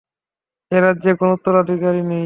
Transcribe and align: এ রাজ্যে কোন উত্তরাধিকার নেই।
এ 0.71 0.77
রাজ্যে 0.79 1.11
কোন 1.19 1.29
উত্তরাধিকার 1.35 1.93
নেই। 2.01 2.19